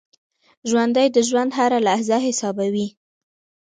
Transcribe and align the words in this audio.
ژوندي 0.69 1.07
د 1.11 1.17
ژوند 1.27 1.51
هره 1.57 1.79
لحظه 1.87 2.17
حسابوي 2.27 2.87